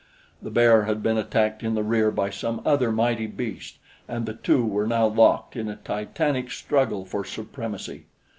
The 0.41 0.49
bear 0.49 0.85
had 0.85 1.03
been 1.03 1.19
attacked 1.19 1.61
in 1.61 1.75
the 1.75 1.83
rear 1.83 2.09
by 2.09 2.31
some 2.31 2.63
other 2.65 2.91
mighty 2.91 3.27
beast, 3.27 3.77
and 4.07 4.25
the 4.25 4.33
two 4.33 4.65
were 4.65 4.87
now 4.87 5.05
locked 5.05 5.55
in 5.55 5.69
a 5.69 5.75
titanic 5.75 6.49
struggle 6.49 7.05
for 7.05 7.23
supremacy. 7.23 8.05